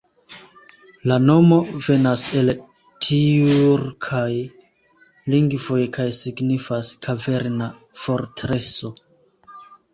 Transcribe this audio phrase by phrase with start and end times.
[1.09, 2.49] La nomo venas el
[3.07, 4.31] tjurkaj
[5.37, 7.71] lingvoj kaj signifas "kaverna
[8.07, 8.95] fortreso".